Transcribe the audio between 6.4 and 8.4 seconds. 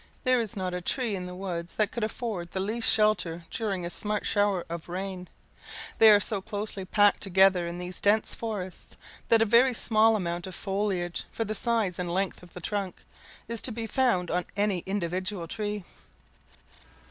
closely packed together in these dense